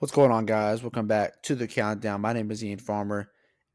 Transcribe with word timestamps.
What's 0.00 0.14
going 0.14 0.30
on, 0.30 0.46
guys? 0.46 0.82
Welcome 0.82 1.08
back 1.08 1.42
to 1.42 1.54
the 1.54 1.68
countdown. 1.68 2.22
My 2.22 2.32
name 2.32 2.50
is 2.50 2.64
Ian 2.64 2.78
Farmer, 2.78 3.30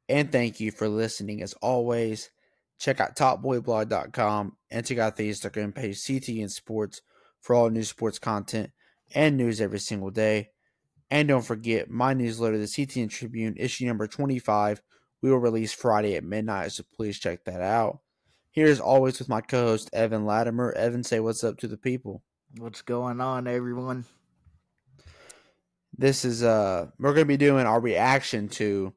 and 0.10 0.32
thank 0.32 0.60
you 0.60 0.72
for 0.72 0.90
listening. 0.90 1.44
As 1.44 1.54
always, 1.62 2.32
check 2.80 3.00
out 3.00 3.16
topboyblog.com 3.16 4.58
and 4.72 4.86
check 4.88 4.98
out 4.98 5.18
the 5.18 5.30
Instagram 5.30 5.76
page 5.76 5.98
CTN 5.98 6.50
Sports 6.50 7.04
for 7.42 7.56
all 7.56 7.70
new 7.70 7.84
sports 7.84 8.18
content 8.18 8.72
and 9.14 9.38
news 9.38 9.62
every 9.62 9.78
single 9.78 10.10
day. 10.10 10.50
And 11.12 11.28
don't 11.28 11.46
forget 11.46 11.92
my 11.92 12.16
newsletter, 12.16 12.58
the 12.58 12.66
CTN 12.66 13.12
Tribune, 13.12 13.54
issue 13.56 13.86
number 13.86 14.08
25. 14.08 14.82
We 15.22 15.30
will 15.30 15.38
release 15.38 15.74
Friday 15.74 16.16
at 16.16 16.24
midnight, 16.24 16.72
so 16.72 16.86
please 16.96 17.20
check 17.20 17.46
that 17.46 17.62
out. 17.62 18.00
Here 18.50 18.66
as 18.66 18.80
always 18.80 19.20
with 19.20 19.30
my 19.30 19.42
co-host 19.42 19.92
Evan 19.94 20.26
Latimer. 20.26 20.72
Evan, 20.72 21.04
say 21.04 21.20
what's 21.20 21.44
up 21.44 21.60
to 21.60 21.68
the 21.68 21.78
people. 21.78 22.24
What's 22.58 22.82
going 22.82 23.22
on, 23.22 23.46
everyone? 23.46 24.06
This 25.98 26.26
is 26.26 26.44
uh 26.44 26.88
we're 27.00 27.14
gonna 27.14 27.26
be 27.26 27.38
doing 27.38 27.66
our 27.66 27.80
reaction 27.80 28.50
to 28.50 28.94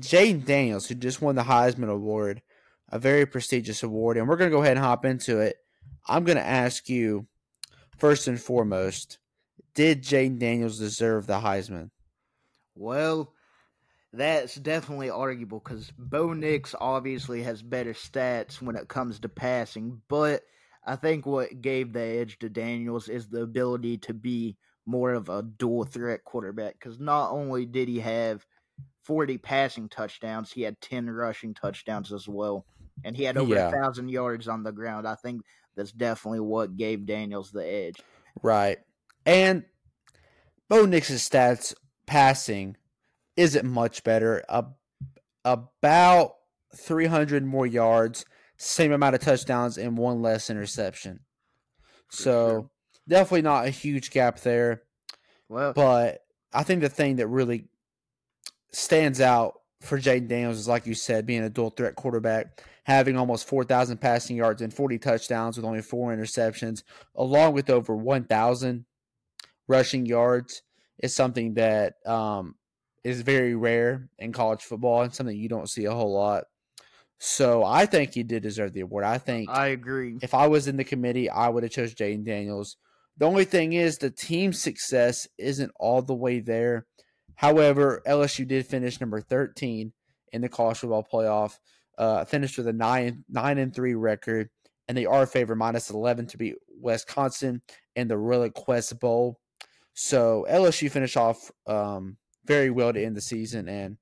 Jayden 0.00 0.44
Daniels, 0.44 0.86
who 0.86 0.94
just 0.94 1.22
won 1.22 1.34
the 1.36 1.42
Heisman 1.42 1.90
Award, 1.90 2.42
a 2.88 2.98
very 2.98 3.26
prestigious 3.26 3.82
award, 3.82 4.16
and 4.16 4.28
we're 4.28 4.36
gonna 4.36 4.50
go 4.50 4.62
ahead 4.62 4.76
and 4.76 4.84
hop 4.84 5.04
into 5.04 5.38
it. 5.38 5.56
I'm 6.08 6.24
gonna 6.24 6.40
ask 6.40 6.88
you 6.88 7.26
first 7.98 8.26
and 8.26 8.40
foremost, 8.40 9.18
did 9.74 10.02
Jayden 10.02 10.38
Daniels 10.38 10.78
deserve 10.78 11.26
the 11.26 11.40
Heisman? 11.40 11.90
Well, 12.74 13.32
that's 14.12 14.56
definitely 14.56 15.10
arguable 15.10 15.60
because 15.60 15.92
Bo 15.96 16.32
Nix 16.32 16.74
obviously 16.80 17.42
has 17.44 17.62
better 17.62 17.92
stats 17.92 18.60
when 18.60 18.74
it 18.74 18.88
comes 18.88 19.20
to 19.20 19.28
passing, 19.28 20.02
but 20.08 20.42
I 20.84 20.96
think 20.96 21.26
what 21.26 21.60
gave 21.60 21.92
the 21.92 22.00
edge 22.00 22.38
to 22.40 22.48
Daniels 22.48 23.08
is 23.08 23.28
the 23.28 23.42
ability 23.42 23.98
to 23.98 24.14
be 24.14 24.56
more 24.90 25.12
of 25.12 25.28
a 25.28 25.42
dual 25.42 25.84
threat 25.84 26.24
quarterback 26.24 26.74
because 26.74 26.98
not 26.98 27.30
only 27.30 27.64
did 27.66 27.88
he 27.88 28.00
have 28.00 28.44
40 29.04 29.38
passing 29.38 29.88
touchdowns, 29.88 30.50
he 30.52 30.62
had 30.62 30.80
10 30.80 31.08
rushing 31.08 31.54
touchdowns 31.54 32.12
as 32.12 32.28
well. 32.28 32.66
And 33.04 33.16
he 33.16 33.24
had 33.24 33.36
over 33.38 33.54
Yeah. 33.54 33.68
a 33.68 33.72
thousand 33.72 34.08
yards 34.10 34.48
on 34.48 34.62
the 34.62 34.72
ground. 34.72 35.06
I 35.08 35.14
think 35.14 35.42
that's 35.76 35.92
definitely 35.92 36.40
what 36.40 36.76
gave 36.76 37.06
Daniels 37.06 37.50
the 37.50 37.64
edge. 37.66 38.00
Right. 38.42 38.78
And 39.24 39.64
Bo 40.68 40.84
Nix's 40.86 41.26
stats 41.28 41.74
passing 42.06 42.76
isn't 43.36 43.64
much 43.68 44.04
better. 44.04 44.44
Uh, 44.48 44.64
about 45.44 46.34
300 46.76 47.44
more 47.44 47.66
yards, 47.66 48.24
same 48.58 48.92
amount 48.92 49.14
of 49.14 49.20
touchdowns, 49.22 49.78
and 49.78 49.96
one 49.96 50.20
less 50.22 50.50
interception. 50.50 51.20
so. 52.10 52.70
Definitely 53.10 53.42
not 53.42 53.66
a 53.66 53.70
huge 53.70 54.10
gap 54.10 54.40
there. 54.40 54.82
Well, 55.48 55.72
But 55.72 56.22
I 56.52 56.62
think 56.62 56.80
the 56.80 56.88
thing 56.88 57.16
that 57.16 57.26
really 57.26 57.64
stands 58.70 59.20
out 59.20 59.54
for 59.80 59.98
Jayden 59.98 60.28
Daniels 60.28 60.58
is, 60.58 60.68
like 60.68 60.86
you 60.86 60.94
said, 60.94 61.26
being 61.26 61.42
a 61.42 61.50
dual 61.50 61.70
threat 61.70 61.96
quarterback, 61.96 62.62
having 62.84 63.16
almost 63.16 63.48
4,000 63.48 63.98
passing 63.98 64.36
yards 64.36 64.62
and 64.62 64.72
40 64.72 64.98
touchdowns 64.98 65.56
with 65.56 65.66
only 65.66 65.82
four 65.82 66.14
interceptions, 66.14 66.84
along 67.16 67.54
with 67.54 67.68
over 67.68 67.96
1,000 67.96 68.84
rushing 69.66 70.06
yards, 70.06 70.62
is 71.02 71.14
something 71.14 71.54
that 71.54 71.94
um, 72.06 72.54
is 73.02 73.22
very 73.22 73.56
rare 73.56 74.08
in 74.18 74.32
college 74.32 74.62
football 74.62 75.02
and 75.02 75.12
something 75.12 75.36
you 75.36 75.48
don't 75.48 75.70
see 75.70 75.86
a 75.86 75.92
whole 75.92 76.12
lot. 76.12 76.44
So 77.18 77.64
I 77.64 77.86
think 77.86 78.14
he 78.14 78.22
did 78.22 78.42
deserve 78.42 78.72
the 78.72 78.80
award. 78.80 79.04
I 79.04 79.18
think 79.18 79.50
I 79.50 79.68
agree. 79.68 80.18
if 80.22 80.32
I 80.32 80.46
was 80.46 80.68
in 80.68 80.76
the 80.76 80.84
committee, 80.84 81.28
I 81.28 81.48
would 81.48 81.64
have 81.64 81.72
chose 81.72 81.94
Jayden 81.94 82.24
Daniels. 82.24 82.76
The 83.20 83.26
only 83.26 83.44
thing 83.44 83.74
is 83.74 83.98
the 83.98 84.10
team 84.10 84.54
success 84.54 85.28
isn't 85.36 85.70
all 85.78 86.00
the 86.00 86.14
way 86.14 86.40
there. 86.40 86.86
However, 87.34 88.02
LSU 88.06 88.48
did 88.48 88.66
finish 88.66 88.98
number 88.98 89.20
13 89.20 89.92
in 90.32 90.40
the 90.40 90.48
college 90.48 90.78
football 90.78 91.06
playoff, 91.06 91.58
uh, 91.98 92.24
finished 92.24 92.56
with 92.56 92.66
a 92.66 92.72
nine 92.72 93.22
nine 93.28 93.58
and 93.58 93.74
three 93.74 93.94
record, 93.94 94.48
and 94.88 94.96
they 94.96 95.04
are 95.04 95.26
favored 95.26 95.56
minus 95.56 95.90
11 95.90 96.28
to 96.28 96.38
beat 96.38 96.54
Wisconsin 96.80 97.60
in 97.94 98.08
the 98.08 98.14
ReliaQuest 98.14 98.98
Bowl. 99.00 99.38
So 99.92 100.46
LSU 100.48 100.90
finished 100.90 101.18
off 101.18 101.50
um, 101.66 102.16
very 102.46 102.70
well 102.70 102.90
to 102.90 103.04
end 103.04 103.16
the 103.16 103.20
season, 103.20 103.68
and 103.68 103.98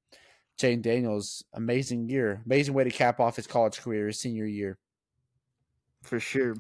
Jayden 0.61 0.83
Daniels, 0.83 1.43
amazing 1.55 2.09
year, 2.09 2.41
amazing 2.47 2.73
way 2.73 2.85
to 2.85 2.91
cap 2.91 3.19
off 3.19 3.35
his 3.35 3.49
college 3.49 3.81
career, 3.81 4.07
his 4.07 4.21
senior 4.21 4.47
year. 4.47 4.79
For 6.05 6.21
sure. 6.21 6.55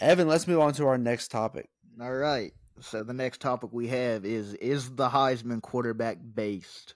Evan, 0.00 0.28
let's 0.28 0.46
move 0.46 0.60
on 0.60 0.72
to 0.74 0.86
our 0.86 0.98
next 0.98 1.28
topic. 1.28 1.68
All 2.00 2.12
right. 2.12 2.52
So 2.80 3.02
the 3.02 3.14
next 3.14 3.40
topic 3.40 3.70
we 3.72 3.88
have 3.88 4.24
is 4.24 4.54
is 4.54 4.94
the 4.94 5.08
Heisman 5.08 5.62
quarterback 5.62 6.18
based? 6.34 6.94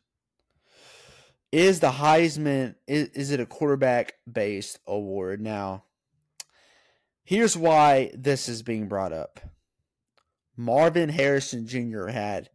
Is 1.52 1.80
the 1.80 1.90
Heisman 1.90 2.74
is, 2.86 3.08
is 3.08 3.30
it 3.30 3.40
a 3.40 3.46
quarterback 3.46 4.14
based 4.30 4.78
award? 4.86 5.40
Now, 5.40 5.84
here's 7.24 7.56
why 7.56 8.12
this 8.14 8.48
is 8.48 8.62
being 8.62 8.88
brought 8.88 9.12
up. 9.12 9.40
Marvin 10.56 11.08
Harrison 11.08 11.66
Jr. 11.66 12.08
had 12.08 12.50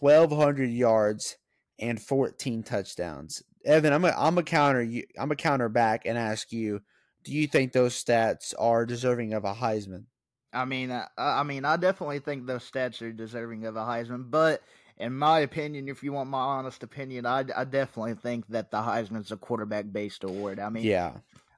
1200 0.00 0.70
yards 0.70 1.36
and 1.78 2.00
14 2.00 2.62
touchdowns. 2.62 3.42
Evan, 3.64 3.92
I'm 3.92 4.04
a 4.04 4.14
I'm 4.16 4.38
a 4.38 4.42
counter 4.42 4.82
you 4.82 5.04
I'm 5.18 5.30
a 5.30 5.36
counter 5.36 5.68
back 5.68 6.06
and 6.06 6.16
ask 6.16 6.50
you, 6.50 6.80
do 7.24 7.32
you 7.32 7.46
think 7.46 7.72
those 7.72 8.02
stats 8.02 8.54
are 8.58 8.86
deserving 8.86 9.32
of 9.32 9.44
a 9.44 9.54
Heisman? 9.54 10.04
I 10.52 10.64
mean, 10.64 10.90
I, 10.92 11.06
I 11.18 11.42
mean, 11.42 11.64
I 11.64 11.76
definitely 11.76 12.20
think 12.20 12.46
those 12.46 12.68
stats 12.70 13.02
are 13.02 13.12
deserving 13.12 13.66
of 13.66 13.76
a 13.76 13.80
Heisman, 13.80 14.30
but 14.30 14.62
in 14.98 15.12
my 15.12 15.40
opinion, 15.40 15.88
if 15.88 16.02
you 16.02 16.12
want 16.12 16.30
my 16.30 16.38
honest 16.38 16.82
opinion, 16.82 17.26
I, 17.26 17.44
I 17.56 17.64
definitely 17.64 18.14
think 18.14 18.46
that 18.48 18.70
the 18.70 18.76
Heisman's 18.76 19.32
a 19.32 19.36
quarterback 19.36 19.86
based 19.90 20.22
award. 20.22 20.60
I 20.60 20.68
mean, 20.68 20.84
Yeah, 20.84 21.14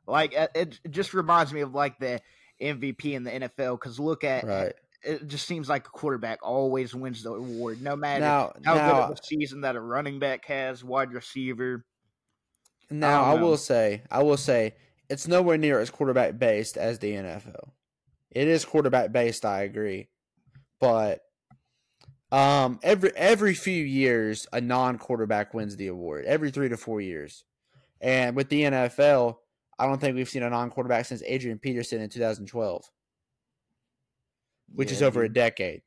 like 0.06 0.32
it, 0.32 0.50
it 0.54 0.80
just 0.90 1.12
reminds 1.12 1.52
me 1.52 1.60
of 1.60 1.74
like 1.74 1.98
the 1.98 2.20
MVP 2.60 3.12
in 3.12 3.24
the 3.24 3.30
NFL 3.30 3.78
because 3.78 4.00
look 4.00 4.24
at 4.24 4.44
right. 4.44 4.72
it 5.02 5.26
just 5.26 5.46
seems 5.46 5.68
like 5.68 5.86
a 5.86 5.90
quarterback 5.90 6.38
always 6.42 6.94
wins 6.94 7.22
the 7.22 7.32
award, 7.32 7.82
no 7.82 7.96
matter 7.96 8.24
Now, 8.24 8.52
how 8.64 8.74
now, 8.74 8.92
good 8.92 9.02
of 9.02 9.18
a 9.18 9.22
season 9.22 9.60
that 9.62 9.76
a 9.76 9.80
running 9.80 10.18
back 10.18 10.46
has, 10.46 10.82
wide 10.82 11.12
receiver. 11.12 11.84
Now 12.90 13.24
I, 13.24 13.32
don't 13.32 13.42
will 13.42 13.56
say, 13.56 14.02
I 14.10 14.22
will 14.22 14.36
say, 14.36 14.74
it's 15.08 15.28
nowhere 15.28 15.58
near 15.58 15.80
as 15.80 15.90
quarterback 15.90 16.38
based 16.38 16.76
as 16.76 16.98
the 16.98 17.12
NFL. 17.12 17.70
It 18.30 18.48
is 18.48 18.64
quarterback 18.64 19.12
based, 19.12 19.44
I 19.44 19.62
agree, 19.62 20.08
but 20.80 21.20
um, 22.32 22.80
every 22.82 23.12
every 23.16 23.54
few 23.54 23.84
years, 23.84 24.46
a 24.52 24.60
non 24.60 24.98
quarterback 24.98 25.54
wins 25.54 25.76
the 25.76 25.86
award. 25.86 26.24
Every 26.24 26.50
three 26.50 26.68
to 26.68 26.76
four 26.76 27.00
years, 27.00 27.44
and 28.00 28.34
with 28.34 28.48
the 28.48 28.62
NFL, 28.62 29.36
I 29.78 29.86
don't 29.86 30.00
think 30.00 30.16
we've 30.16 30.28
seen 30.28 30.42
a 30.42 30.50
non 30.50 30.70
quarterback 30.70 31.06
since 31.06 31.22
Adrian 31.24 31.58
Peterson 31.58 32.00
in 32.00 32.10
2012, 32.10 32.90
which 34.74 34.90
is 34.90 35.00
Yeah, 35.00 35.06
over 35.06 35.22
a 35.22 35.32
decade. 35.32 35.82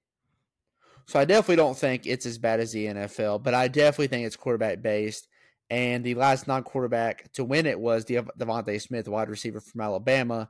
So 1.07 1.19
I 1.19 1.25
definitely 1.25 1.57
don't 1.57 1.77
think 1.77 2.05
it's 2.05 2.25
as 2.25 2.37
bad 2.37 2.59
as 2.59 2.71
the 2.71 2.85
NFL, 2.85 3.43
but 3.43 3.53
I 3.53 3.67
definitely 3.67 4.07
think 4.07 4.27
it's 4.27 4.35
quarterback 4.35 4.81
based. 4.81 5.27
And 5.69 6.03
the 6.03 6.15
last 6.15 6.47
non-quarterback 6.47 7.31
to 7.33 7.43
win 7.43 7.65
it 7.65 7.79
was 7.79 8.05
Dev- 8.05 8.29
DeVonta 8.39 8.81
Smith, 8.81 9.07
wide 9.07 9.29
receiver 9.29 9.59
from 9.59 9.81
Alabama, 9.81 10.49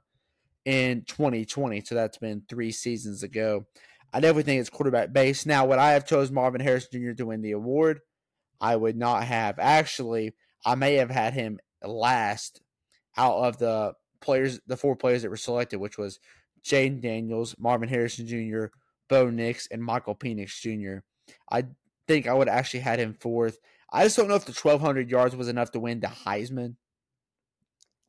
in 0.66 1.03
2020. 1.07 1.81
So 1.81 1.96
that's 1.96 2.18
been 2.18 2.44
three 2.47 2.72
seasons 2.72 3.24
ago. 3.24 3.66
I 4.13 4.19
definitely 4.19 4.44
think 4.44 4.62
it's 4.62 4.69
quarterback 4.69 5.13
based. 5.13 5.46
Now, 5.46 5.66
would 5.66 5.80
I 5.80 5.91
have 5.91 6.07
chose 6.07 6.31
Marvin 6.31 6.62
Harrison 6.62 6.90
Jr. 6.91 7.12
to 7.13 7.25
win 7.28 7.41
the 7.41 7.52
award? 7.52 8.00
I 8.62 8.75
would 8.75 8.97
not 8.97 9.24
have. 9.24 9.59
Actually, 9.59 10.34
I 10.66 10.75
may 10.75 10.96
have 10.96 11.12
had 11.12 11.34
him 11.34 11.59
last 11.84 12.62
out 13.18 13.38
of 13.38 13.57
the 13.57 13.94
players, 14.22 14.59
the 14.68 14.78
four 14.78 14.96
players 14.96 15.22
that 15.22 15.30
were 15.30 15.38
selected, 15.38 15.80
which 15.80 15.97
was 15.97 16.19
Jayden 16.63 17.01
Daniels, 17.01 17.56
Marvin 17.57 17.90
Harrison 17.90 18.28
Jr., 18.28 18.66
Bo 19.07 19.30
Nix, 19.30 19.68
and 19.68 19.84
Michael 19.84 20.16
Penix 20.16 20.59
Jr. 20.59 21.03
I 21.51 21.66
think 22.07 22.27
I 22.27 22.33
would 22.33 22.48
have 22.48 22.57
actually 22.57 22.81
had 22.81 23.00
him 23.00 23.13
fourth. 23.13 23.60
I 23.91 24.03
just 24.03 24.18
don't 24.18 24.27
know 24.27 24.36
if 24.36 24.45
the 24.45 24.51
1,200 24.51 25.09
yards 25.09 25.36
was 25.36 25.47
enough 25.47 25.71
to 25.71 25.80
win 25.80 26.00
the 26.00 26.07
Heisman. 26.07 26.75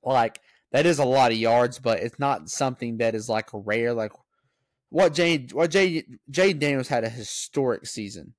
Like, 0.03 0.41
that 0.73 0.87
is 0.87 0.99
a 0.99 1.05
lot 1.05 1.33
of 1.33 1.39
yards, 1.39 1.79
but 1.79 2.01
it's 2.01 2.19
not 2.19 2.49
something 2.49 2.99
that 2.99 3.15
is 3.15 3.29
like 3.29 3.49
rare. 3.53 3.93
Like, 3.95 4.13
what 4.91 5.15
Jay, 5.15 5.47
what 5.53 5.71
Jay, 5.71 6.05
Jay 6.29 6.53
Daniels 6.53 6.89
had 6.89 7.05
a 7.05 7.09
historic 7.09 7.87
season, 7.87 8.35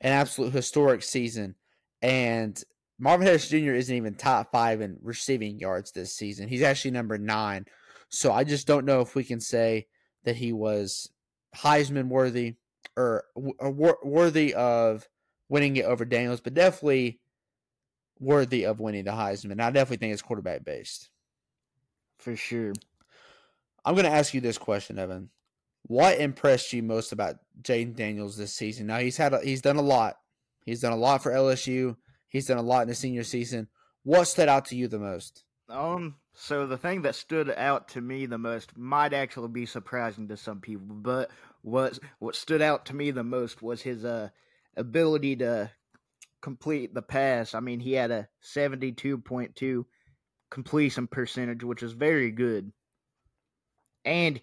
an 0.00 0.12
absolute 0.12 0.52
historic 0.52 1.02
season. 1.02 1.54
And 2.02 2.60
Marvin 2.98 3.26
Harris 3.26 3.48
Jr. 3.48 3.72
isn't 3.72 3.94
even 3.94 4.14
top 4.14 4.50
five 4.52 4.80
in 4.80 4.98
receiving 5.02 5.58
yards 5.58 5.92
this 5.92 6.14
season. 6.14 6.48
He's 6.48 6.62
actually 6.62 6.92
number 6.92 7.18
nine. 7.18 7.66
So 8.08 8.32
I 8.32 8.44
just 8.44 8.66
don't 8.66 8.86
know 8.86 9.00
if 9.00 9.14
we 9.14 9.24
can 9.24 9.40
say 9.40 9.86
that 10.24 10.36
he 10.36 10.52
was 10.52 11.10
Heisman 11.56 12.08
worthy 12.08 12.54
or, 12.96 13.24
or 13.34 13.98
worthy 14.02 14.54
of 14.54 15.06
winning 15.48 15.76
it 15.76 15.84
over 15.84 16.04
Daniels, 16.04 16.40
but 16.40 16.54
definitely 16.54 17.20
worthy 18.18 18.64
of 18.64 18.80
winning 18.80 19.04
the 19.04 19.10
Heisman. 19.12 19.60
I 19.60 19.70
definitely 19.70 19.98
think 19.98 20.12
it's 20.12 20.22
quarterback 20.22 20.64
based. 20.64 21.10
for 22.18 22.36
sure. 22.36 22.72
I'm 23.84 23.94
going 23.94 24.06
to 24.06 24.10
ask 24.10 24.34
you 24.34 24.40
this 24.40 24.58
question, 24.58 24.98
Evan. 24.98 25.30
what 25.84 26.18
impressed 26.18 26.72
you 26.72 26.82
most 26.82 27.12
about 27.12 27.36
Jayden 27.62 27.94
Daniels 27.94 28.36
this 28.36 28.54
season? 28.54 28.88
Now 28.88 28.98
he's 28.98 29.16
had 29.16 29.32
a, 29.32 29.40
he's 29.40 29.62
done 29.62 29.76
a 29.76 29.82
lot. 29.82 30.16
He's 30.64 30.80
done 30.80 30.92
a 30.92 30.96
lot 30.96 31.22
for 31.22 31.30
LSU. 31.30 31.96
He's 32.28 32.46
done 32.46 32.58
a 32.58 32.62
lot 32.62 32.82
in 32.82 32.88
the 32.88 32.94
senior 32.94 33.22
season. 33.22 33.68
What 34.02 34.24
stood 34.24 34.48
out 34.48 34.64
to 34.66 34.76
you 34.76 34.88
the 34.88 34.98
most? 34.98 35.44
Um, 35.68 36.16
so 36.34 36.66
the 36.66 36.76
thing 36.78 37.02
that 37.02 37.14
stood 37.14 37.50
out 37.50 37.88
to 37.88 38.00
me 38.00 38.26
the 38.26 38.38
most 38.38 38.76
might 38.76 39.12
actually 39.12 39.48
be 39.48 39.66
surprising 39.66 40.28
to 40.28 40.36
some 40.36 40.60
people, 40.60 40.86
but 40.88 41.30
what 41.62 41.98
what 42.18 42.36
stood 42.36 42.62
out 42.62 42.86
to 42.86 42.94
me 42.94 43.10
the 43.10 43.24
most 43.24 43.62
was 43.62 43.82
his 43.82 44.04
uh 44.04 44.28
ability 44.76 45.36
to 45.36 45.70
complete 46.42 46.94
the 46.94 47.02
pass. 47.02 47.54
I 47.54 47.60
mean, 47.60 47.80
he 47.80 47.92
had 47.92 48.10
a 48.10 48.28
72.2 48.42 49.84
completion 50.50 51.06
percentage, 51.06 51.64
which 51.64 51.82
is 51.82 51.92
very 51.92 52.30
good. 52.30 52.72
And 54.04 54.40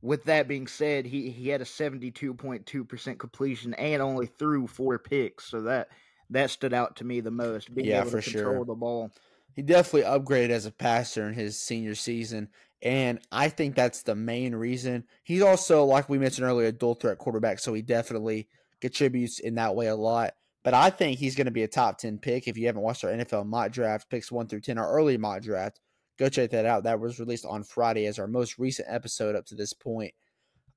with 0.00 0.24
that 0.24 0.48
being 0.48 0.66
said, 0.66 1.06
he, 1.06 1.30
he 1.30 1.48
had 1.48 1.60
a 1.60 1.64
72.2% 1.64 3.18
completion 3.18 3.74
and 3.74 4.02
only 4.02 4.26
threw 4.26 4.66
four 4.66 4.98
picks. 4.98 5.46
So 5.46 5.62
that 5.62 5.88
that 6.30 6.50
stood 6.50 6.72
out 6.72 6.96
to 6.96 7.04
me 7.04 7.20
the 7.20 7.30
most. 7.30 7.74
Being 7.74 7.88
yeah, 7.88 8.04
for 8.04 8.22
sure. 8.22 8.64
The 8.64 8.74
ball. 8.74 9.10
He 9.54 9.62
definitely 9.62 10.08
upgraded 10.08 10.50
as 10.50 10.64
a 10.64 10.70
passer 10.72 11.28
in 11.28 11.34
his 11.34 11.58
senior 11.60 11.94
season. 11.94 12.48
And 12.80 13.20
I 13.30 13.48
think 13.48 13.76
that's 13.76 14.02
the 14.02 14.14
main 14.14 14.54
reason. 14.54 15.04
He's 15.24 15.42
also, 15.42 15.84
like 15.84 16.08
we 16.08 16.18
mentioned 16.18 16.46
earlier, 16.46 16.68
a 16.68 16.72
dual 16.72 16.94
threat 16.94 17.18
quarterback. 17.18 17.58
So 17.58 17.74
he 17.74 17.82
definitely 17.82 18.48
contributes 18.82 19.38
in 19.38 19.54
that 19.54 19.74
way 19.74 19.86
a 19.86 19.96
lot. 19.96 20.34
But 20.62 20.74
I 20.74 20.90
think 20.90 21.18
he's 21.18 21.34
going 21.34 21.46
to 21.46 21.50
be 21.50 21.62
a 21.62 21.68
top 21.68 21.98
10 21.98 22.18
pick. 22.18 22.46
If 22.46 22.58
you 22.58 22.66
haven't 22.66 22.82
watched 22.82 23.04
our 23.04 23.10
NFL 23.10 23.46
mock 23.46 23.72
draft, 23.72 24.10
picks 24.10 24.30
1 24.30 24.48
through 24.48 24.60
10, 24.60 24.76
our 24.76 24.92
early 24.92 25.16
mock 25.16 25.42
draft, 25.42 25.80
go 26.18 26.28
check 26.28 26.50
that 26.50 26.66
out. 26.66 26.84
That 26.84 27.00
was 27.00 27.18
released 27.18 27.46
on 27.46 27.64
Friday 27.64 28.06
as 28.06 28.18
our 28.18 28.26
most 28.26 28.58
recent 28.58 28.88
episode 28.90 29.34
up 29.34 29.46
to 29.46 29.54
this 29.54 29.72
point. 29.72 30.12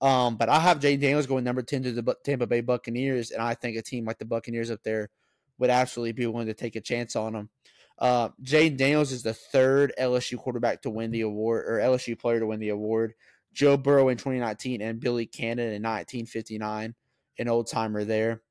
Um, 0.01 0.37
but 0.37 0.49
I 0.49 0.59
have 0.59 0.79
Jay 0.79 0.97
Daniels 0.97 1.27
going 1.27 1.43
number 1.43 1.61
10 1.61 1.83
to 1.83 1.91
the 1.91 2.15
Tampa 2.23 2.47
Bay 2.47 2.61
Buccaneers, 2.61 3.31
and 3.31 3.41
I 3.41 3.53
think 3.53 3.77
a 3.77 3.81
team 3.81 4.05
like 4.05 4.17
the 4.17 4.25
Buccaneers 4.25 4.71
up 4.71 4.81
there 4.83 5.09
would 5.57 5.69
absolutely 5.69 6.13
be 6.13 6.25
willing 6.27 6.47
to 6.47 6.53
take 6.53 6.75
a 6.75 6.81
chance 6.81 7.15
on 7.15 7.35
him. 7.35 7.49
Uh, 7.97 8.29
Jayden 8.43 8.77
Daniels 8.77 9.11
is 9.11 9.23
the 9.23 9.33
third 9.33 9.93
LSU 9.99 10.37
quarterback 10.37 10.81
to 10.81 10.89
win 10.89 11.11
the 11.11 11.21
award, 11.21 11.65
or 11.67 11.79
LSU 11.79 12.19
player 12.19 12.39
to 12.39 12.47
win 12.47 12.59
the 12.59 12.69
award. 12.69 13.13
Joe 13.53 13.77
Burrow 13.77 14.09
in 14.09 14.17
2019 14.17 14.81
and 14.81 14.99
Billy 14.99 15.25
Cannon 15.25 15.67
in 15.67 15.81
1959, 15.81 16.93
an 17.37 17.47
old 17.47 17.67
timer 17.67 18.03
there. 18.03 18.41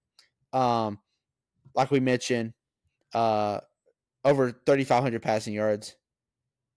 Um, 0.53 0.99
like 1.75 1.91
we 1.91 2.01
mentioned, 2.01 2.53
uh, 3.13 3.61
over 4.25 4.51
3,500 4.51 5.23
passing 5.23 5.55
yards, 5.55 5.97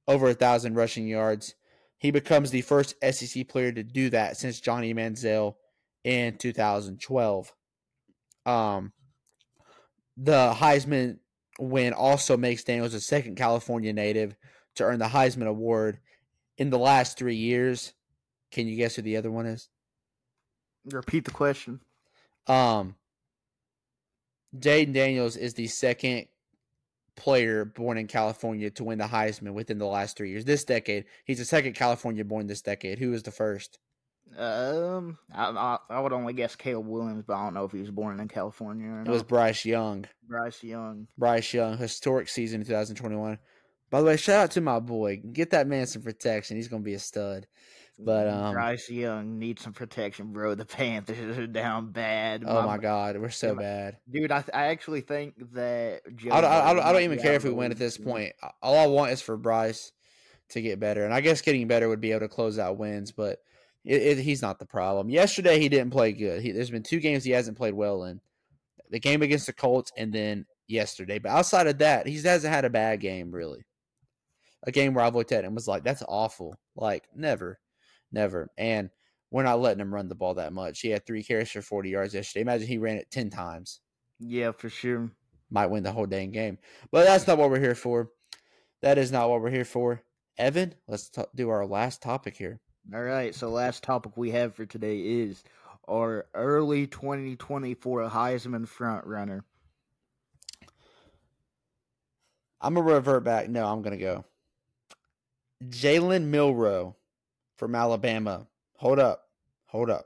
over 0.08 0.30
a 0.30 0.34
thousand 0.34 0.76
rushing 0.76 1.08
yards. 1.08 1.56
He 1.98 2.12
becomes 2.12 2.52
the 2.52 2.62
first 2.62 2.96
SEC 3.12 3.48
player 3.48 3.72
to 3.72 3.84
do 3.84 4.10
that 4.12 4.38
since 4.38 4.60
Johnny 4.60 4.94
Manziel 4.94 5.56
in 6.04 6.38
2012. 6.38 7.54
Um, 8.46 8.94
the 10.16 10.54
Heisman 10.54 11.20
win 11.60 11.94
also 11.94 12.38
makes 12.38 12.64
Daniels 12.64 12.94
the 12.94 13.00
second 13.00 13.36
California 13.36 13.94
native 13.94 14.36
to 14.76 14.84
earn 14.84 15.00
the 15.00 15.06
Heisman 15.06 15.48
Award 15.48 16.00
in 16.58 16.70
the 16.70 16.80
last 16.80 17.18
three 17.18 17.36
years. 17.36 17.94
Can 18.52 18.68
you 18.68 18.76
guess 18.76 18.96
who 18.96 19.02
the 19.02 19.18
other 19.18 19.32
one 19.32 19.46
is? 19.46 19.70
Repeat 20.86 21.26
the 21.26 21.32
question. 21.32 21.82
Um, 22.48 22.96
Jayden 24.58 24.94
Daniels 24.94 25.36
is 25.36 25.54
the 25.54 25.68
second 25.68 26.28
player 27.16 27.66
born 27.66 27.98
in 27.98 28.08
California 28.08 28.70
to 28.72 28.84
win 28.84 29.00
the 29.00 29.06
Heisman 29.06 29.54
within 29.54 29.78
the 29.80 29.86
last 29.86 30.16
three 30.16 30.30
years. 30.30 30.46
This 30.46 30.64
decade, 30.64 31.06
he's 31.26 31.40
the 31.40 31.46
second 31.46 31.74
California 31.74 32.24
born 32.24 32.48
this 32.48 32.62
decade. 32.62 33.00
Who 33.00 33.12
was 33.12 33.24
the 33.24 33.32
first? 33.32 33.80
Um, 34.38 35.18
I, 35.34 35.78
I, 35.90 36.00
would 36.00 36.12
only 36.12 36.34
guess 36.34 36.56
Caleb 36.56 36.86
Williams, 36.86 37.24
but 37.26 37.36
I 37.36 37.46
don't 37.46 37.54
know 37.54 37.64
if 37.64 37.72
he 37.72 37.80
was 37.80 37.92
born 37.92 38.20
in 38.20 38.28
California. 38.28 39.04
It 39.06 39.10
was 39.10 39.24
Bryce 39.24 39.64
Young. 39.66 40.06
Bryce 40.28 40.64
Young. 40.64 41.08
Bryce 41.18 41.54
Young, 41.54 41.78
historic 41.78 42.28
season 42.28 42.62
in 42.62 42.68
2021. 42.68 43.40
By 43.90 44.00
the 44.02 44.06
way, 44.06 44.18
shout 44.18 44.44
out 44.44 44.52
to 44.52 44.62
my 44.62 44.80
boy. 44.80 45.22
Get 45.32 45.52
that 45.52 45.68
man 45.68 45.88
some 45.88 46.02
protection. 46.02 46.58
He's 46.58 46.68
gonna 46.68 46.84
be 46.84 46.94
a 46.94 47.00
stud. 47.00 47.48
But 48.00 48.28
um, 48.28 48.54
Bryce 48.54 48.90
Young 48.90 49.40
needs 49.40 49.64
some 49.64 49.74
protection, 49.74 50.32
bro. 50.32 50.54
The 50.54 50.66
Panthers 50.66 51.38
are 51.38 51.48
down 51.48 51.92
bad. 51.92 52.44
Oh 52.46 52.62
my, 52.62 52.66
my 52.66 52.78
god, 52.78 53.18
we're 53.18 53.32
so 53.32 53.56
bad, 53.56 53.98
dude. 54.10 54.32
I 54.32 54.44
I 54.54 54.68
actually 54.68 55.02
think 55.02 55.34
that 55.54 56.02
Joe 56.16 56.32
I 56.32 56.42
don't, 56.42 56.52
I 56.52 56.74
don't, 56.74 56.84
I 56.84 56.92
don't 56.92 57.02
even 57.02 57.20
care 57.20 57.34
if 57.34 57.44
we 57.44 57.50
win 57.50 57.72
at 57.72 57.80
this 57.80 57.98
point. 57.98 58.34
All 58.62 58.78
I 58.78 58.86
want 58.86 59.12
is 59.12 59.22
for 59.22 59.36
Bryce 59.36 59.92
to 60.50 60.62
get 60.62 60.80
better, 60.80 61.06
and 61.06 61.14
I 61.14 61.22
guess 61.22 61.42
getting 61.42 61.68
better 61.68 61.90
would 61.90 62.00
be 62.00 62.12
able 62.12 62.22
to 62.22 62.28
close 62.28 62.60
out 62.60 62.78
wins. 62.78 63.12
But 63.12 63.40
it, 63.84 64.02
it, 64.02 64.18
he's 64.20 64.44
not 64.44 64.60
the 64.60 64.68
problem. 64.68 65.10
Yesterday 65.10 65.60
he 65.60 65.68
didn't 65.68 65.92
play 65.92 66.12
good. 66.12 66.44
He, 66.44 66.52
there's 66.52 66.70
been 66.70 66.84
two 66.84 67.00
games 67.00 67.24
he 67.24 67.32
hasn't 67.32 67.58
played 67.58 67.74
well 67.74 68.04
in. 68.04 68.22
The 68.92 69.00
game 69.00 69.24
against 69.24 69.48
the 69.48 69.54
Colts, 69.54 69.92
and 69.98 70.14
then 70.14 70.46
yesterday. 70.68 71.18
But 71.18 71.32
outside 71.32 71.66
of 71.66 71.80
that, 71.80 72.06
he 72.06 72.22
hasn't 72.22 72.54
had 72.54 72.64
a 72.64 72.70
bad 72.70 73.00
game 73.00 73.32
really. 73.32 73.66
A 74.64 74.72
game 74.72 74.94
where 74.94 75.04
I've 75.04 75.16
looked 75.16 75.32
at 75.32 75.44
it 75.44 75.48
and 75.48 75.56
was 75.56 75.68
like, 75.68 75.84
"That's 75.84 76.04
awful." 76.08 76.60
Like 76.76 77.08
never. 77.16 77.60
Never. 78.12 78.50
And 78.58 78.90
we're 79.32 79.44
not 79.44 79.60
letting 79.60 79.82
him 79.82 79.94
run 79.94 80.08
the 80.08 80.16
ball 80.16 80.36
that 80.36 80.54
much. 80.54 80.80
He 80.80 80.90
had 80.90 81.06
three 81.06 81.24
carries 81.24 81.52
for 81.52 81.62
40 81.62 81.90
yards 81.90 82.14
yesterday. 82.14 82.42
Imagine 82.42 82.68
he 82.68 82.78
ran 82.78 82.98
it 82.98 83.12
10 83.12 83.30
times. 83.30 83.82
Yeah, 84.20 84.52
for 84.52 84.70
sure. 84.70 85.12
Might 85.50 85.68
win 85.68 85.84
the 85.84 85.92
whole 85.92 86.06
dang 86.06 86.32
game. 86.32 86.58
But 86.92 87.06
that's 87.06 87.28
not 87.28 87.38
what 87.38 87.50
we're 87.50 87.60
here 87.60 87.76
for. 87.76 88.10
That 88.82 88.98
is 88.98 89.12
not 89.12 89.30
what 89.30 89.42
we're 89.42 89.50
here 89.50 89.66
for. 89.66 90.02
Evan, 90.38 90.76
let's 90.88 91.10
t- 91.10 91.24
do 91.36 91.50
our 91.50 91.66
last 91.66 92.02
topic 92.02 92.38
here. 92.38 92.60
All 92.94 93.02
right. 93.02 93.34
So, 93.34 93.50
last 93.50 93.84
topic 93.84 94.16
we 94.16 94.32
have 94.32 94.56
for 94.56 94.66
today 94.66 95.00
is 95.00 95.44
our 95.90 96.28
early 96.34 96.88
2024 96.88 98.04
Heisman 98.04 98.68
front 98.68 99.06
runner. 99.06 99.44
I'm 102.62 102.74
going 102.74 102.88
to 102.88 102.94
revert 102.94 103.24
back. 103.24 103.50
No, 103.50 103.66
I'm 103.66 103.82
going 103.82 103.98
to 103.98 104.04
go. 104.04 104.26
Jalen 105.70 106.26
Milroe 106.26 106.96
from 107.58 107.76
Alabama. 107.76 108.48
Hold 108.78 109.00
up. 109.00 109.24
Hold 109.68 109.90
up. 109.90 110.06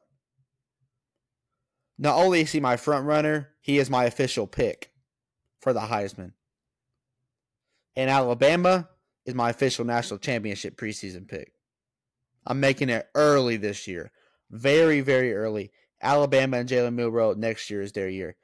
Not 1.98 2.18
only 2.18 2.42
is 2.42 2.52
he 2.52 2.60
my 2.60 2.78
front 2.78 3.06
runner, 3.06 3.50
he 3.62 3.78
is 3.78 3.90
my 3.90 4.06
official 4.06 4.48
pick 4.48 4.92
for 5.60 5.72
the 5.72 5.82
Heisman. 5.82 6.34
And 7.96 8.10
Alabama 8.10 8.90
is 9.26 9.36
my 9.36 9.52
official 9.52 9.86
national 9.86 10.20
championship 10.20 10.78
preseason 10.78 11.28
pick. 11.28 11.54
I'm 12.48 12.60
making 12.60 12.90
it 12.90 13.08
early 13.14 13.58
this 13.58 13.88
year. 13.88 14.12
Very, 14.50 15.02
very 15.02 15.34
early. 15.34 15.72
Alabama 16.02 16.58
and 16.58 16.68
Jalen 16.68 16.96
Milroe 16.96 17.34
next 17.34 17.70
year 17.70 17.82
is 17.82 17.92
their 17.92 18.10
year. 18.10 18.36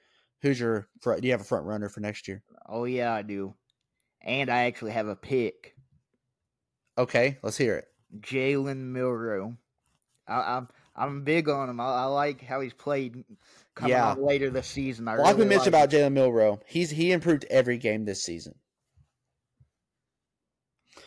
Who's 0.42 0.60
your 0.60 0.88
front? 1.02 1.22
Do 1.22 1.28
you 1.28 1.34
have 1.34 1.42
a 1.42 1.46
front 1.46 1.66
runner 1.66 1.90
for 1.90 2.00
next 2.00 2.28
year? 2.28 2.44
Oh 2.68 2.84
yeah, 2.84 3.12
I 3.12 3.24
do. 3.24 3.56
And 4.22 4.52
I 4.52 4.66
actually 4.66 4.92
have 4.92 5.08
a 5.08 5.16
pick. 5.16 5.76
Okay, 6.98 7.38
let's 7.42 7.58
hear 7.58 7.76
it. 7.76 7.88
Jalen 8.20 8.92
Milroe. 8.92 9.58
I, 10.28 10.58
am 10.58 10.68
I'm, 10.96 11.10
I'm 11.10 11.24
big 11.24 11.50
on 11.50 11.70
him. 11.70 11.80
I, 11.80 11.86
I, 11.86 12.04
like 12.06 12.44
how 12.44 12.62
he's 12.62 12.74
played 12.74 13.24
coming 13.76 13.92
yeah. 13.92 14.12
on 14.12 14.24
later 14.24 14.50
this 14.50 14.68
season. 14.68 15.08
I 15.08 15.12
well, 15.12 15.18
really 15.20 15.30
like 15.30 15.38
we 15.38 15.46
mentioned 15.46 15.70
about 15.70 15.90
Jalen 15.90 16.14
Milroe, 16.14 16.60
he's 16.66 16.90
he 16.90 17.12
improved 17.12 17.46
every 17.50 17.78
game 17.78 18.06
this 18.06 18.24
season. 18.24 18.56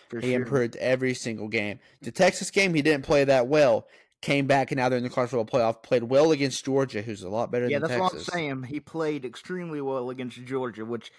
For 0.09 0.21
he 0.21 0.29
sure. 0.29 0.37
improved 0.37 0.77
every 0.77 1.15
single 1.15 1.49
game. 1.49 1.79
The 2.03 2.11
Texas 2.11 2.51
game, 2.51 2.75
he 2.75 2.83
didn't 2.83 3.05
play 3.05 3.25
that 3.25 3.47
well. 3.47 3.87
Came 4.23 4.47
back 4.47 4.71
and 4.71 4.79
now 4.79 4.89
they're 4.89 4.99
in 4.99 5.05
the 5.05 5.11
college 5.11 5.31
football 5.31 5.61
playoff. 5.61 5.83
Played 5.83 6.05
well 6.05 6.33
against 6.33 6.65
Georgia, 6.65 7.01
who's 7.01 7.23
a 7.23 7.31
lot 7.31 7.51
better 7.51 7.69
yeah, 7.69 7.79
than 7.79 7.89
Texas. 7.89 7.97
Yeah, 7.97 8.09
that's 8.09 8.29
what 8.29 8.35
I'm 8.35 8.39
saying. 8.39 8.63
He 8.65 8.81
played 8.81 9.25
extremely 9.25 9.81
well 9.81 10.11
against 10.11 10.45
Georgia, 10.45 10.85
which 10.85 11.13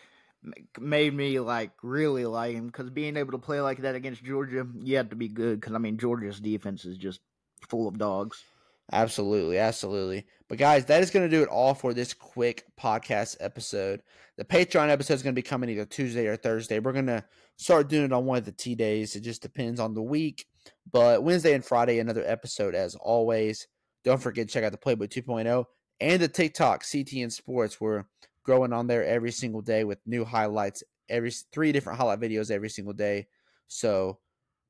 made 0.79 1.13
me 1.13 1.39
like 1.39 1.71
really 1.83 2.25
like 2.25 2.55
him 2.55 2.67
because 2.67 2.89
being 2.89 3.17
able 3.17 3.31
to 3.31 3.37
play 3.37 3.61
like 3.61 3.79
that 3.79 3.95
against 3.95 4.23
Georgia, 4.23 4.65
you 4.79 4.97
have 4.97 5.09
to 5.09 5.15
be 5.15 5.27
good 5.27 5.59
because 5.59 5.73
I 5.73 5.77
mean 5.77 5.97
Georgia's 5.97 6.39
defense 6.39 6.85
is 6.85 6.97
just 6.97 7.21
full 7.69 7.87
of 7.87 7.97
dogs. 7.97 8.43
Absolutely, 8.91 9.57
absolutely. 9.57 10.25
But 10.49 10.57
guys, 10.57 10.85
that 10.85 11.01
is 11.01 11.11
going 11.11 11.29
to 11.29 11.35
do 11.35 11.43
it 11.43 11.49
all 11.49 11.73
for 11.73 11.93
this 11.93 12.13
quick 12.13 12.65
podcast 12.79 13.37
episode. 13.39 14.01
The 14.37 14.43
Patreon 14.43 14.89
episode 14.89 15.13
is 15.13 15.23
going 15.23 15.33
to 15.33 15.39
be 15.39 15.47
coming 15.47 15.69
either 15.69 15.85
Tuesday 15.85 16.27
or 16.27 16.35
Thursday. 16.35 16.79
We're 16.79 16.91
going 16.91 17.05
to 17.07 17.23
start 17.55 17.87
doing 17.87 18.05
it 18.05 18.13
on 18.13 18.25
one 18.25 18.37
of 18.37 18.45
the 18.45 18.51
T 18.51 18.75
days. 18.75 19.15
It 19.15 19.21
just 19.21 19.41
depends 19.41 19.79
on 19.79 19.93
the 19.93 20.01
week. 20.01 20.45
But 20.91 21.23
Wednesday 21.23 21.53
and 21.53 21.63
Friday, 21.63 21.99
another 21.99 22.23
episode 22.25 22.75
as 22.75 22.95
always. 22.95 23.67
Don't 24.03 24.21
forget 24.21 24.47
to 24.47 24.53
check 24.53 24.63
out 24.63 24.71
the 24.71 24.77
Playbook 24.77 25.09
2.0 25.09 25.65
and 26.01 26.21
the 26.21 26.27
TikTok 26.27 26.83
CTN 26.83 27.31
Sports. 27.31 27.79
We're 27.79 28.05
growing 28.43 28.73
on 28.73 28.87
there 28.87 29.05
every 29.05 29.31
single 29.31 29.61
day 29.61 29.83
with 29.83 29.99
new 30.05 30.25
highlights, 30.25 30.83
every 31.09 31.31
three 31.51 31.71
different 31.71 31.99
highlight 31.99 32.19
videos 32.19 32.51
every 32.51 32.69
single 32.69 32.93
day. 32.93 33.27
So 33.67 34.19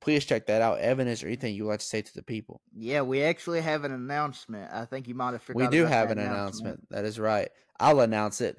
please 0.02 0.26
check 0.26 0.48
that 0.48 0.62
out. 0.62 0.80
Evan, 0.80 1.08
is 1.08 1.22
there 1.22 1.30
anything 1.30 1.56
you 1.56 1.64
would 1.64 1.72
like 1.72 1.80
to 1.80 1.86
say 1.86 2.02
to 2.02 2.14
the 2.14 2.24
people? 2.24 2.62
Yeah, 2.74 3.02
we 3.02 3.24
actually 3.24 3.62
have 3.62 3.84
an 3.84 3.92
announcement. 3.92 4.72
I 4.74 4.86
think 4.86 5.08
you 5.08 5.16
might 5.16 5.32
have 5.32 5.42
forgotten. 5.42 5.70
We 5.70 5.78
do 5.78 5.86
have 5.86 6.12
an 6.12 6.20
announcement. 6.20 6.80
announcement. 6.80 6.90
That 6.90 7.06
is 7.06 7.20
right. 7.20 7.50
I'll 7.80 8.02
announce 8.02 8.42
it. 8.42 8.58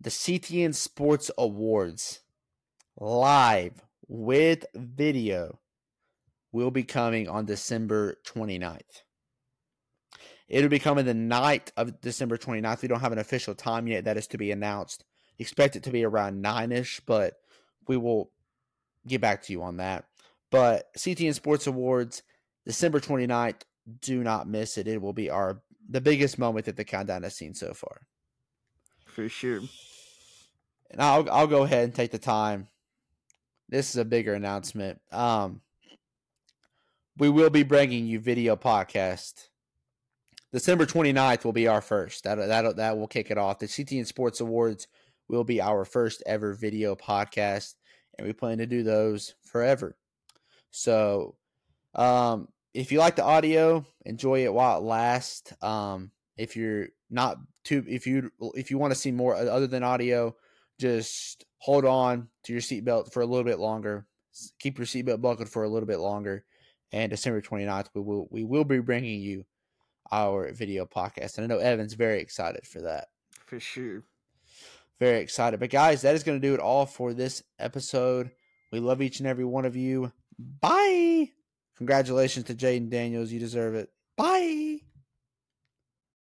The 0.00 0.10
CTN 0.10 0.74
Sports 0.74 1.30
Awards 1.36 2.20
live 2.98 3.82
with 4.08 4.64
video 4.74 5.58
will 6.52 6.70
be 6.70 6.84
coming 6.84 7.28
on 7.28 7.44
December 7.46 8.16
29th. 8.26 9.02
It'll 10.50 10.68
be 10.68 10.80
coming 10.80 11.04
the 11.04 11.14
night 11.14 11.72
of 11.76 12.00
December 12.00 12.36
29th. 12.36 12.82
We 12.82 12.88
don't 12.88 13.00
have 13.00 13.12
an 13.12 13.18
official 13.18 13.54
time 13.54 13.86
yet. 13.86 14.04
That 14.04 14.16
is 14.16 14.26
to 14.28 14.38
be 14.38 14.50
announced. 14.50 15.04
Expect 15.38 15.76
it 15.76 15.84
to 15.84 15.90
be 15.90 16.04
around 16.04 16.42
nine 16.42 16.72
ish, 16.72 17.00
but 17.06 17.34
we 17.86 17.96
will 17.96 18.32
get 19.06 19.20
back 19.20 19.42
to 19.44 19.52
you 19.52 19.62
on 19.62 19.76
that. 19.76 20.06
But 20.50 20.92
CTN 20.98 21.34
Sports 21.34 21.68
Awards, 21.68 22.24
December 22.66 22.98
29th. 23.00 23.62
Do 24.00 24.22
not 24.22 24.48
miss 24.48 24.76
it. 24.76 24.88
It 24.88 25.00
will 25.00 25.12
be 25.12 25.30
our 25.30 25.62
the 25.88 26.00
biggest 26.00 26.38
moment 26.38 26.66
that 26.66 26.76
the 26.76 26.84
countdown 26.84 27.22
has 27.22 27.34
seen 27.34 27.54
so 27.54 27.72
far. 27.72 28.02
For 29.06 29.28
sure. 29.28 29.60
And 30.90 31.00
I'll 31.00 31.28
I'll 31.30 31.46
go 31.46 31.62
ahead 31.62 31.84
and 31.84 31.94
take 31.94 32.10
the 32.10 32.18
time. 32.18 32.68
This 33.68 33.90
is 33.90 33.96
a 33.96 34.04
bigger 34.04 34.34
announcement. 34.34 35.00
Um, 35.12 35.60
we 37.16 37.28
will 37.28 37.50
be 37.50 37.62
bringing 37.62 38.06
you 38.06 38.18
video 38.18 38.56
podcast. 38.56 39.48
December 40.52 40.84
29th 40.84 41.44
will 41.44 41.52
be 41.52 41.68
our 41.68 41.80
first. 41.80 42.24
That 42.24 42.36
that 42.36 42.76
that 42.76 42.98
will 42.98 43.06
kick 43.06 43.30
it 43.30 43.38
off. 43.38 43.58
The 43.58 43.66
CTN 43.66 44.06
Sports 44.06 44.40
Awards 44.40 44.88
will 45.28 45.44
be 45.44 45.60
our 45.60 45.84
first 45.84 46.22
ever 46.26 46.54
video 46.54 46.96
podcast, 46.96 47.74
and 48.18 48.26
we 48.26 48.32
plan 48.32 48.58
to 48.58 48.66
do 48.66 48.82
those 48.82 49.34
forever. 49.44 49.96
So, 50.70 51.36
um, 51.94 52.48
if 52.74 52.90
you 52.90 52.98
like 52.98 53.16
the 53.16 53.24
audio, 53.24 53.84
enjoy 54.04 54.44
it 54.44 54.52
while 54.52 54.78
it 54.78 54.84
lasts. 54.84 55.52
Um, 55.62 56.10
if 56.36 56.56
you're 56.56 56.88
not 57.10 57.38
too, 57.64 57.84
if 57.88 58.06
you 58.06 58.30
if 58.54 58.70
you 58.70 58.78
want 58.78 58.92
to 58.92 58.98
see 58.98 59.12
more 59.12 59.36
other 59.36 59.68
than 59.68 59.84
audio, 59.84 60.34
just 60.80 61.44
hold 61.58 61.84
on 61.84 62.28
to 62.44 62.52
your 62.52 62.62
seatbelt 62.62 63.12
for 63.12 63.22
a 63.22 63.26
little 63.26 63.44
bit 63.44 63.60
longer. 63.60 64.06
Keep 64.58 64.78
your 64.78 64.86
seatbelt 64.86 65.20
buckled 65.20 65.48
for 65.48 65.62
a 65.62 65.68
little 65.68 65.86
bit 65.86 66.00
longer. 66.00 66.44
And 66.92 67.10
December 67.10 67.40
29th, 67.40 67.86
we 67.94 68.00
will 68.00 68.26
we 68.32 68.42
will 68.42 68.64
be 68.64 68.80
bringing 68.80 69.20
you 69.20 69.44
our 70.12 70.52
video 70.52 70.86
podcast. 70.86 71.36
And 71.36 71.44
I 71.44 71.54
know 71.54 71.60
Evan's 71.60 71.94
very 71.94 72.20
excited 72.20 72.66
for 72.66 72.80
that. 72.82 73.08
For 73.46 73.60
sure. 73.60 74.02
Very 74.98 75.20
excited. 75.20 75.60
But 75.60 75.70
guys, 75.70 76.02
that 76.02 76.14
is 76.14 76.22
going 76.22 76.40
to 76.40 76.46
do 76.46 76.54
it 76.54 76.60
all 76.60 76.86
for 76.86 77.14
this 77.14 77.42
episode. 77.58 78.30
We 78.70 78.80
love 78.80 79.02
each 79.02 79.18
and 79.18 79.26
every 79.26 79.44
one 79.44 79.64
of 79.64 79.76
you. 79.76 80.12
Bye. 80.38 81.30
Congratulations 81.76 82.46
to 82.46 82.54
Jayden 82.54 82.90
Daniels. 82.90 83.32
You 83.32 83.40
deserve 83.40 83.74
it. 83.74 83.90
Bye. 84.16 84.80